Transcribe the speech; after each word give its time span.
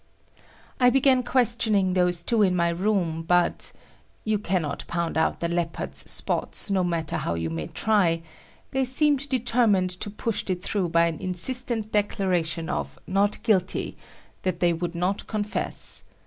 I 0.79 0.89
began 0.89 1.21
questioning 1.21 1.93
those 1.93 2.23
two 2.23 2.41
in 2.41 2.55
my 2.55 2.69
room, 2.69 3.21
but,—you 3.21 4.39
cannot 4.39 4.83
pound 4.87 5.15
out 5.15 5.41
the 5.41 5.47
leopard's 5.47 6.09
spots 6.09 6.71
no 6.71 6.83
matter 6.83 7.17
how 7.17 7.35
you 7.35 7.51
may 7.51 7.67
try,—they 7.67 8.85
seemed 8.85 9.29
determined 9.29 9.91
to 9.91 10.09
push 10.09 10.43
it 10.49 10.63
through 10.63 10.89
by 10.89 11.05
an 11.05 11.19
insistent 11.19 11.91
declaration 11.91 12.67
of 12.67 12.97
"not 13.05 13.43
guilty," 13.43 13.95
that 14.41 14.59
they 14.59 14.73
would 14.73 14.95
not 14.95 15.27
confess. 15.27 16.03